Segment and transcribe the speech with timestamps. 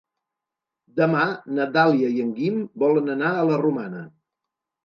[0.99, 1.25] Demà
[1.59, 4.03] na Dàlia i en Guim volen anar a la Romana.